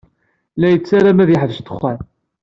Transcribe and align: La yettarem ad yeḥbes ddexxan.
La 0.59 0.67
yettarem 0.69 1.21
ad 1.23 1.29
yeḥbes 1.31 1.57
ddexxan. 1.61 1.99